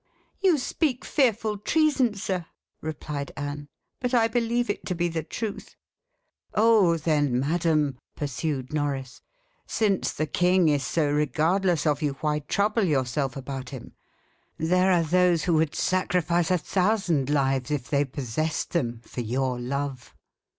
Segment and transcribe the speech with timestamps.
[0.39, 2.47] "You speak fearful treason, sir!"
[2.81, 3.67] replied Anne;
[3.99, 5.75] "but I believe it to be the truth."
[6.55, 9.21] "Oh, then, madam!" pursued Norris,
[9.67, 13.93] "since the king is so regardless of you, why trouble yourself about him?
[14.57, 19.59] There are those who would sacrifice a thousand lives, if they possessed them, for your
[19.59, 20.15] love."